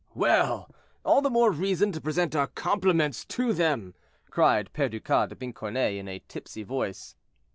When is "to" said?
1.91-2.01, 3.25-3.53